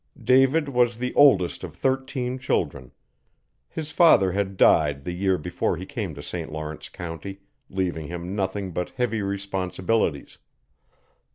David 0.19 0.67
was 0.67 0.97
the 0.97 1.13
oldest 1.13 1.63
of 1.63 1.75
thirteen 1.75 2.39
children. 2.39 2.91
His 3.69 3.91
father 3.91 4.31
had 4.31 4.57
died 4.57 5.03
the 5.03 5.11
year 5.11 5.37
before 5.37 5.77
he 5.77 5.85
came 5.85 6.15
to 6.15 6.23
St 6.23 6.51
Lawrence 6.51 6.89
county, 6.89 7.41
leaving 7.69 8.07
him 8.07 8.35
nothing 8.35 8.71
but 8.71 8.89
heavy 8.97 9.21
responsibilities. 9.21 10.39